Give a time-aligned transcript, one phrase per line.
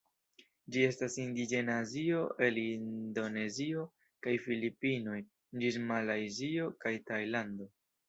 [0.75, 3.85] Ĝi estas indiĝena de Azio, el Indonezio
[4.27, 5.23] kaj Filipinoj
[5.63, 7.75] ĝis Malajzio kaj Tajlando.